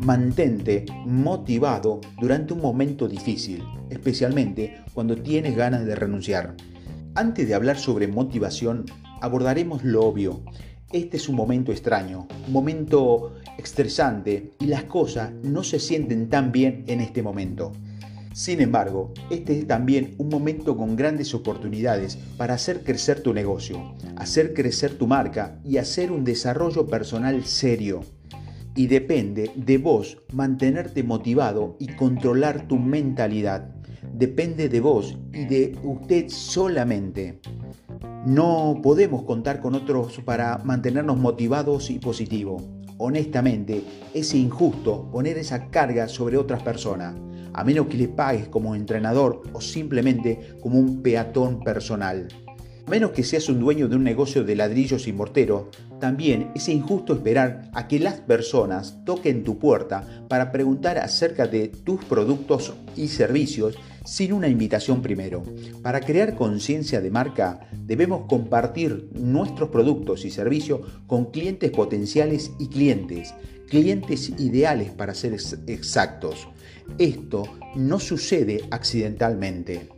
Mantente 0.00 0.86
motivado 1.04 2.00
durante 2.18 2.54
un 2.54 2.62
momento 2.62 3.06
difícil, 3.06 3.62
especialmente 3.90 4.82
cuando 4.94 5.14
tienes 5.14 5.54
ganas 5.54 5.84
de 5.84 5.94
renunciar. 5.94 6.56
Antes 7.14 7.46
de 7.46 7.54
hablar 7.54 7.76
sobre 7.76 8.08
motivación, 8.08 8.86
abordaremos 9.20 9.84
lo 9.84 10.06
obvio. 10.06 10.42
Este 10.90 11.18
es 11.18 11.28
un 11.28 11.36
momento 11.36 11.70
extraño, 11.70 12.26
un 12.46 12.52
momento 12.52 13.34
estresante 13.58 14.52
y 14.58 14.68
las 14.68 14.84
cosas 14.84 15.32
no 15.42 15.62
se 15.62 15.78
sienten 15.78 16.30
tan 16.30 16.50
bien 16.50 16.82
en 16.86 17.02
este 17.02 17.22
momento. 17.22 17.72
Sin 18.32 18.62
embargo, 18.62 19.12
este 19.28 19.58
es 19.58 19.66
también 19.66 20.14
un 20.16 20.30
momento 20.30 20.78
con 20.78 20.96
grandes 20.96 21.34
oportunidades 21.34 22.16
para 22.38 22.54
hacer 22.54 22.84
crecer 22.84 23.20
tu 23.20 23.34
negocio, 23.34 23.94
hacer 24.16 24.54
crecer 24.54 24.96
tu 24.96 25.06
marca 25.06 25.60
y 25.62 25.76
hacer 25.76 26.10
un 26.10 26.24
desarrollo 26.24 26.86
personal 26.86 27.44
serio. 27.44 28.00
Y 28.74 28.86
depende 28.86 29.50
de 29.56 29.78
vos 29.78 30.18
mantenerte 30.32 31.02
motivado 31.02 31.76
y 31.78 31.88
controlar 31.88 32.68
tu 32.68 32.78
mentalidad. 32.78 33.74
Depende 34.14 34.68
de 34.68 34.80
vos 34.80 35.18
y 35.32 35.44
de 35.44 35.78
usted 35.82 36.28
solamente. 36.28 37.40
No 38.26 38.80
podemos 38.82 39.24
contar 39.24 39.60
con 39.60 39.74
otros 39.74 40.20
para 40.24 40.58
mantenernos 40.58 41.18
motivados 41.18 41.90
y 41.90 41.98
positivos. 41.98 42.62
Honestamente, 42.98 43.82
es 44.14 44.34
injusto 44.34 45.10
poner 45.10 45.38
esa 45.38 45.70
carga 45.70 46.06
sobre 46.06 46.36
otras 46.36 46.62
personas 46.62 47.14
a 47.52 47.64
menos 47.64 47.86
que 47.86 47.96
le 47.96 48.08
pagues 48.08 48.48
como 48.48 48.74
entrenador 48.74 49.42
o 49.52 49.60
simplemente 49.60 50.56
como 50.60 50.78
un 50.78 51.02
peatón 51.02 51.60
personal. 51.60 52.28
Menos 52.88 53.12
que 53.12 53.22
seas 53.22 53.48
un 53.48 53.60
dueño 53.60 53.88
de 53.88 53.96
un 53.96 54.04
negocio 54.04 54.44
de 54.44 54.56
ladrillos 54.56 55.06
y 55.06 55.12
morteros, 55.12 55.66
también 56.00 56.50
es 56.54 56.68
injusto 56.68 57.12
esperar 57.12 57.70
a 57.74 57.86
que 57.86 58.00
las 58.00 58.20
personas 58.20 59.04
toquen 59.04 59.44
tu 59.44 59.58
puerta 59.58 60.24
para 60.28 60.50
preguntar 60.50 60.98
acerca 60.98 61.46
de 61.46 61.68
tus 61.68 62.04
productos 62.04 62.72
y 62.96 63.08
servicios 63.08 63.76
sin 64.04 64.32
una 64.32 64.48
invitación 64.48 65.02
primero. 65.02 65.42
Para 65.82 66.00
crear 66.00 66.34
conciencia 66.34 67.00
de 67.00 67.10
marca, 67.10 67.68
debemos 67.86 68.26
compartir 68.26 69.08
nuestros 69.12 69.68
productos 69.68 70.24
y 70.24 70.30
servicios 70.30 70.80
con 71.06 71.26
clientes 71.26 71.70
potenciales 71.70 72.50
y 72.58 72.68
clientes, 72.68 73.34
clientes 73.68 74.32
ideales 74.38 74.90
para 74.90 75.14
ser 75.14 75.36
exactos. 75.66 76.48
Esto 76.98 77.44
no 77.76 78.00
sucede 78.00 78.64
accidentalmente. 78.70 79.88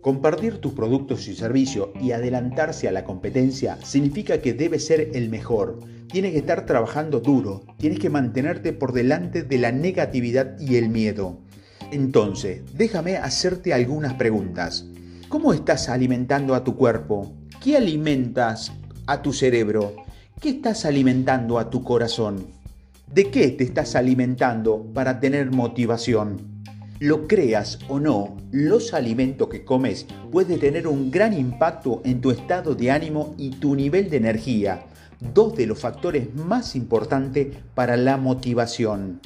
Compartir 0.00 0.58
tus 0.58 0.72
productos 0.72 1.28
y 1.28 1.34
servicios 1.34 1.88
y 2.00 2.12
adelantarse 2.12 2.88
a 2.88 2.92
la 2.92 3.04
competencia 3.04 3.76
significa 3.84 4.40
que 4.40 4.54
debes 4.54 4.86
ser 4.86 5.10
el 5.12 5.28
mejor. 5.28 5.78
Tienes 6.10 6.32
que 6.32 6.38
estar 6.38 6.64
trabajando 6.64 7.20
duro, 7.20 7.62
tienes 7.76 7.98
que 7.98 8.08
mantenerte 8.08 8.72
por 8.72 8.94
delante 8.94 9.42
de 9.42 9.58
la 9.58 9.72
negatividad 9.72 10.58
y 10.58 10.76
el 10.76 10.88
miedo. 10.88 11.38
Entonces, 11.92 12.62
déjame 12.74 13.18
hacerte 13.18 13.74
algunas 13.74 14.14
preguntas. 14.14 14.86
¿Cómo 15.28 15.52
estás 15.52 15.90
alimentando 15.90 16.54
a 16.54 16.64
tu 16.64 16.76
cuerpo? 16.76 17.34
¿Qué 17.62 17.76
alimentas 17.76 18.72
a 19.06 19.20
tu 19.20 19.34
cerebro? 19.34 19.96
¿Qué 20.40 20.48
estás 20.48 20.86
alimentando 20.86 21.58
a 21.58 21.68
tu 21.68 21.84
corazón? 21.84 22.46
¿De 23.12 23.30
qué 23.30 23.48
te 23.48 23.64
estás 23.64 23.94
alimentando 23.96 24.86
para 24.94 25.20
tener 25.20 25.50
motivación? 25.50 26.49
Lo 27.02 27.26
creas 27.26 27.78
o 27.88 27.98
no, 27.98 28.36
los 28.50 28.92
alimentos 28.92 29.48
que 29.48 29.64
comes 29.64 30.06
pueden 30.30 30.60
tener 30.60 30.86
un 30.86 31.10
gran 31.10 31.32
impacto 31.32 32.02
en 32.04 32.20
tu 32.20 32.30
estado 32.30 32.74
de 32.74 32.90
ánimo 32.90 33.34
y 33.38 33.52
tu 33.52 33.74
nivel 33.74 34.10
de 34.10 34.18
energía, 34.18 34.84
dos 35.32 35.56
de 35.56 35.64
los 35.64 35.78
factores 35.78 36.34
más 36.34 36.76
importantes 36.76 37.56
para 37.74 37.96
la 37.96 38.18
motivación. 38.18 39.22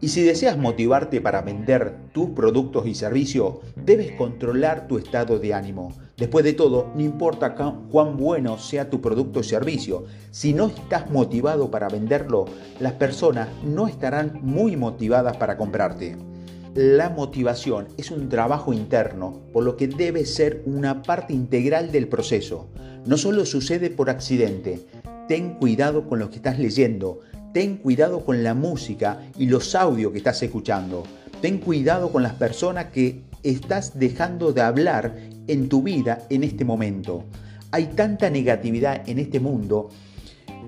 Y 0.00 0.10
si 0.10 0.22
deseas 0.22 0.56
motivarte 0.56 1.20
para 1.20 1.42
vender 1.42 1.96
tus 2.12 2.30
productos 2.30 2.86
y 2.86 2.94
servicios, 2.94 3.56
debes 3.74 4.12
controlar 4.12 4.86
tu 4.86 4.96
estado 4.96 5.40
de 5.40 5.52
ánimo. 5.52 5.92
Después 6.16 6.44
de 6.44 6.52
todo, 6.52 6.92
no 6.94 7.02
importa 7.02 7.56
cuán 7.90 8.18
bueno 8.18 8.56
sea 8.56 8.88
tu 8.88 9.00
producto 9.00 9.40
o 9.40 9.42
servicio, 9.42 10.04
si 10.30 10.54
no 10.54 10.68
estás 10.68 11.10
motivado 11.10 11.72
para 11.72 11.88
venderlo, 11.88 12.44
las 12.78 12.92
personas 12.92 13.48
no 13.64 13.88
estarán 13.88 14.38
muy 14.42 14.76
motivadas 14.76 15.36
para 15.38 15.56
comprarte. 15.56 16.29
La 16.74 17.10
motivación 17.10 17.88
es 17.96 18.10
un 18.10 18.28
trabajo 18.28 18.72
interno, 18.72 19.40
por 19.52 19.64
lo 19.64 19.76
que 19.76 19.88
debe 19.88 20.24
ser 20.24 20.62
una 20.66 21.02
parte 21.02 21.32
integral 21.32 21.90
del 21.90 22.08
proceso. 22.08 22.68
No 23.06 23.16
solo 23.16 23.44
sucede 23.44 23.90
por 23.90 24.10
accidente. 24.10 24.80
Ten 25.26 25.54
cuidado 25.54 26.08
con 26.08 26.18
lo 26.18 26.30
que 26.30 26.36
estás 26.36 26.58
leyendo, 26.58 27.20
Ten 27.52 27.78
cuidado 27.78 28.24
con 28.24 28.44
la 28.44 28.54
música 28.54 29.22
y 29.36 29.46
los 29.46 29.74
audios 29.74 30.12
que 30.12 30.18
estás 30.18 30.40
escuchando. 30.42 31.02
Ten 31.42 31.58
cuidado 31.58 32.12
con 32.12 32.22
las 32.22 32.34
personas 32.34 32.86
que 32.86 33.22
estás 33.42 33.98
dejando 33.98 34.52
de 34.52 34.60
hablar 34.60 35.16
en 35.48 35.68
tu 35.68 35.82
vida 35.82 36.26
en 36.30 36.44
este 36.44 36.64
momento. 36.64 37.24
Hay 37.72 37.86
tanta 37.86 38.30
negatividad 38.30 39.08
en 39.08 39.18
este 39.18 39.40
mundo 39.40 39.88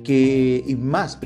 que, 0.02 0.64
y 0.66 0.74
más 0.74 1.16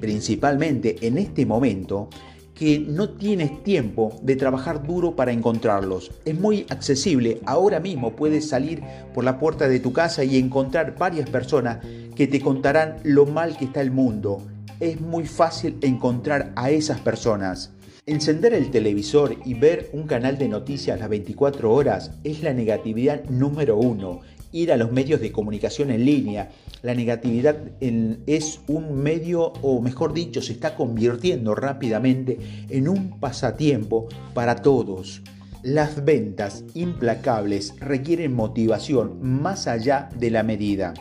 principalmente 0.00 0.96
en 1.02 1.18
este 1.18 1.44
momento, 1.44 2.08
que 2.56 2.78
no 2.78 3.10
tienes 3.10 3.62
tiempo 3.62 4.18
de 4.22 4.34
trabajar 4.34 4.86
duro 4.86 5.14
para 5.14 5.30
encontrarlos. 5.30 6.10
Es 6.24 6.38
muy 6.38 6.66
accesible. 6.70 7.40
Ahora 7.44 7.80
mismo 7.80 8.16
puedes 8.16 8.48
salir 8.48 8.82
por 9.12 9.24
la 9.24 9.38
puerta 9.38 9.68
de 9.68 9.78
tu 9.78 9.92
casa 9.92 10.24
y 10.24 10.38
encontrar 10.38 10.96
varias 10.96 11.28
personas 11.28 11.84
que 12.14 12.26
te 12.26 12.40
contarán 12.40 12.96
lo 13.04 13.26
mal 13.26 13.56
que 13.58 13.66
está 13.66 13.82
el 13.82 13.90
mundo. 13.90 14.42
Es 14.80 15.00
muy 15.00 15.26
fácil 15.26 15.76
encontrar 15.82 16.52
a 16.56 16.70
esas 16.70 17.00
personas. 17.00 17.72
Encender 18.06 18.54
el 18.54 18.70
televisor 18.70 19.36
y 19.44 19.54
ver 19.54 19.90
un 19.92 20.04
canal 20.04 20.38
de 20.38 20.48
noticias 20.48 20.98
las 20.98 21.08
24 21.08 21.72
horas 21.72 22.12
es 22.24 22.42
la 22.42 22.54
negatividad 22.54 23.24
número 23.24 23.76
uno. 23.76 24.20
Ir 24.52 24.72
a 24.72 24.76
los 24.76 24.92
medios 24.92 25.20
de 25.20 25.32
comunicación 25.32 25.90
en 25.90 26.04
línea. 26.04 26.50
La 26.82 26.94
negatividad 26.94 27.56
es 27.80 28.60
un 28.66 28.94
medio, 28.94 29.52
o 29.62 29.80
mejor 29.80 30.12
dicho, 30.12 30.40
se 30.40 30.52
está 30.52 30.74
convirtiendo 30.74 31.54
rápidamente 31.54 32.38
en 32.68 32.88
un 32.88 33.18
pasatiempo 33.18 34.08
para 34.34 34.56
todos. 34.56 35.22
Las 35.62 36.04
ventas 36.04 36.64
implacables 36.74 37.74
requieren 37.80 38.34
motivación 38.34 39.18
más 39.20 39.66
allá 39.66 40.08
de 40.16 40.30
la 40.30 40.42
medida. 40.42 40.94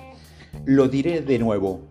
Lo 0.65 0.87
diré 0.87 1.21
de 1.21 1.37
nuevo, 1.37 1.81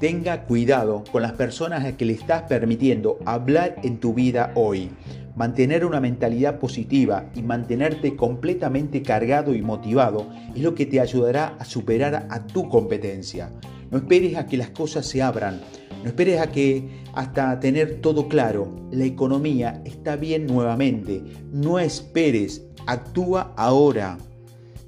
tenga 0.00 0.44
cuidado 0.44 1.04
con 1.10 1.22
las 1.22 1.32
personas 1.32 1.84
a 1.84 1.96
que 1.96 2.04
le 2.04 2.12
estás 2.12 2.42
permitiendo 2.42 3.18
hablar 3.24 3.76
en 3.82 3.98
tu 3.98 4.14
vida 4.14 4.52
hoy. 4.54 4.90
Mantener 5.36 5.84
una 5.84 6.00
mentalidad 6.00 6.58
positiva 6.58 7.30
y 7.34 7.42
mantenerte 7.42 8.16
completamente 8.16 9.02
cargado 9.02 9.54
y 9.54 9.62
motivado 9.62 10.28
es 10.54 10.62
lo 10.62 10.74
que 10.74 10.86
te 10.86 11.00
ayudará 11.00 11.56
a 11.58 11.64
superar 11.64 12.26
a 12.28 12.46
tu 12.46 12.68
competencia. 12.68 13.50
No 13.90 13.98
esperes 13.98 14.36
a 14.36 14.46
que 14.46 14.56
las 14.56 14.70
cosas 14.70 15.06
se 15.06 15.22
abran, 15.22 15.60
no 16.02 16.08
esperes 16.08 16.40
a 16.40 16.50
que 16.50 16.88
hasta 17.14 17.60
tener 17.60 18.00
todo 18.00 18.28
claro. 18.28 18.68
La 18.90 19.04
economía 19.04 19.82
está 19.84 20.16
bien 20.16 20.46
nuevamente. 20.46 21.22
No 21.52 21.78
esperes, 21.78 22.64
actúa 22.86 23.52
ahora. 23.56 24.18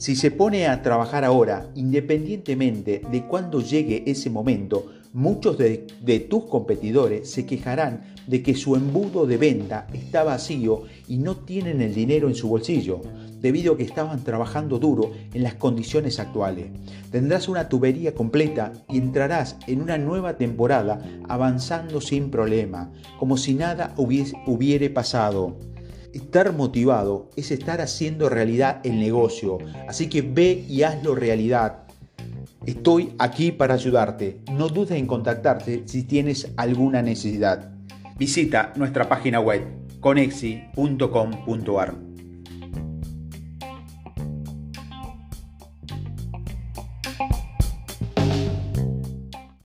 Si 0.04 0.16
se 0.16 0.30
pone 0.30 0.66
a 0.66 0.82
trabajar 0.82 1.24
ahora, 1.24 1.70
independientemente 1.74 3.00
de 3.10 3.24
cuándo 3.24 3.62
llegue 3.62 4.02
ese 4.04 4.28
momento, 4.28 4.92
muchos 5.14 5.56
de, 5.56 5.86
tus 6.28 6.44
competidores 6.44 7.30
se 7.30 7.46
quejarán 7.46 8.02
de 8.26 8.42
que 8.42 8.54
su 8.54 8.76
embudo 8.76 9.24
de 9.24 9.38
venta 9.38 9.86
está 9.94 10.22
vacío 10.22 10.82
y 11.08 11.16
no 11.16 11.36
tienen 11.36 11.80
el 11.80 11.94
dinero 11.94 12.28
en 12.28 12.34
su 12.34 12.50
bolsillo, 12.50 13.00
debido 13.40 13.72
a 13.72 13.76
que 13.78 13.84
estaban 13.84 14.22
trabajando 14.24 14.78
duro 14.78 15.10
en 15.32 15.42
las 15.42 15.54
condiciones 15.54 16.20
actuales. 16.20 16.66
Tendrás 17.10 17.48
una 17.48 17.70
tubería 17.70 18.14
completa 18.14 18.74
y 18.90 18.98
entrarás 18.98 19.56
en 19.66 19.80
una 19.80 19.96
nueva 19.96 20.36
temporada 20.36 20.98
avanzando 21.30 22.02
sin 22.02 22.30
problema, 22.30 22.92
como 23.18 23.38
si 23.38 23.54
nada 23.54 23.94
hubiese, 23.96 24.36
hubiere 24.46 24.90
pasado. 24.90 25.56
Estar 26.14 26.52
motivado 26.52 27.28
es 27.34 27.50
estar 27.50 27.80
haciendo 27.80 28.28
realidad 28.28 28.80
el 28.84 29.00
negocio, 29.00 29.58
así 29.88 30.08
que 30.08 30.22
ve 30.22 30.64
y 30.68 30.84
hazlo 30.84 31.16
realidad. 31.16 31.88
Estoy 32.64 33.14
aquí 33.18 33.50
para 33.50 33.74
ayudarte. 33.74 34.38
No 34.52 34.68
dudes 34.68 34.96
en 34.96 35.08
contactarte 35.08 35.82
si 35.86 36.04
tienes 36.04 36.52
alguna 36.56 37.02
necesidad. 37.02 37.72
Visita 38.16 38.72
nuestra 38.76 39.08
página 39.08 39.40
web 39.40 39.66
conexi.com.ar. 39.98 42.13